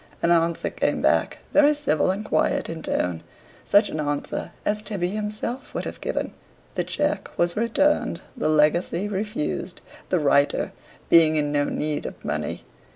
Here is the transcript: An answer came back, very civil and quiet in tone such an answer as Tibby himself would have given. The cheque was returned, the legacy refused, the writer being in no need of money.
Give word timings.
An 0.23 0.31
answer 0.31 0.71
came 0.71 0.99
back, 1.03 1.37
very 1.53 1.75
civil 1.75 2.09
and 2.09 2.25
quiet 2.25 2.69
in 2.69 2.81
tone 2.81 3.21
such 3.63 3.87
an 3.89 3.99
answer 3.99 4.49
as 4.65 4.81
Tibby 4.81 5.09
himself 5.09 5.75
would 5.75 5.85
have 5.85 6.01
given. 6.01 6.33
The 6.73 6.83
cheque 6.83 7.29
was 7.37 7.55
returned, 7.55 8.21
the 8.35 8.49
legacy 8.49 9.07
refused, 9.07 9.79
the 10.09 10.17
writer 10.19 10.71
being 11.09 11.35
in 11.35 11.51
no 11.51 11.65
need 11.65 12.07
of 12.07 12.25
money. 12.25 12.63